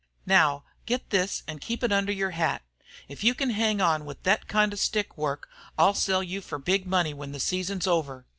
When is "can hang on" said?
3.35-4.03